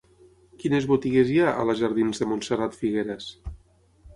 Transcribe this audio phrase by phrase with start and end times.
[0.61, 3.29] Quines botigues hi ha a la jardins de Montserrat Figueras?